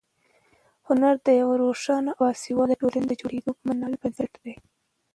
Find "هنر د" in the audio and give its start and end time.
0.87-1.27